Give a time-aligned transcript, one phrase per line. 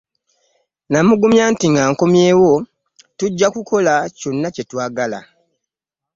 [0.91, 2.51] Namugumya nti nga nkomyewo,
[3.17, 5.19] tujja kukola kyonna kye twagala.